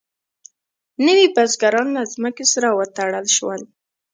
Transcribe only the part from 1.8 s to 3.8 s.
له ځمکې سره وتړل شول.